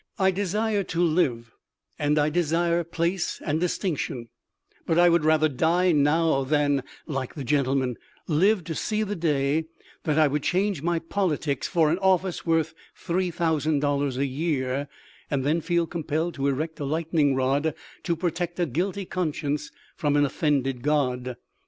I 0.17 0.31
desire 0.31 0.83
to 0.85 1.03
live, 1.03 1.51
and 1.99 2.17
I 2.17 2.31
desire 2.31 2.83
place 2.83 3.39
and 3.45 3.59
distinction; 3.59 4.29
but 4.87 4.97
I 4.97 5.09
would 5.09 5.23
rather 5.23 5.47
die 5.47 5.91
now 5.91 6.43
than, 6.43 6.81
like 7.05 7.35
the 7.35 7.43
gentleman, 7.43 7.97
live 8.27 8.63
to 8.63 8.73
see 8.73 9.03
the 9.03 9.15
day 9.15 9.65
that 10.05 10.17
I 10.17 10.27
would 10.27 10.41
change 10.41 10.81
my 10.81 10.97
politics 10.97 11.67
for 11.67 11.91
an 11.91 11.99
office 11.99 12.47
worth 12.47 12.73
three 12.95 13.29
thou 13.29 13.59
sand 13.59 13.81
dollars 13.81 14.17
a 14.17 14.25
year, 14.25 14.87
and 15.29 15.43
then 15.45 15.61
feel 15.61 15.85
compelled 15.85 16.33
to 16.33 16.47
erect 16.47 16.79
a 16.79 16.85
lightning 16.85 17.35
rod 17.35 17.75
to 18.01 18.15
protect 18.15 18.59
a 18.59 18.65
guilty 18.65 19.05
conscience 19.05 19.69
from 19.95 20.15
an 20.15 20.25
offended 20.25 20.81
God.' 20.81 21.37